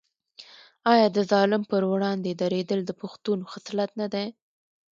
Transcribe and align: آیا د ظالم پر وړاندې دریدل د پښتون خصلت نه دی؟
آیا 0.91 1.07
د 1.15 1.17
ظالم 1.31 1.63
پر 1.71 1.81
وړاندې 1.91 2.29
دریدل 2.41 2.79
د 2.85 2.91
پښتون 3.01 3.39
خصلت 3.51 3.89
نه 4.01 4.07
دی؟ 4.13 4.27